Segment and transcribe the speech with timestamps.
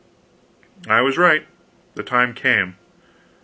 [0.89, 1.45] I was right.
[1.93, 2.75] The time came.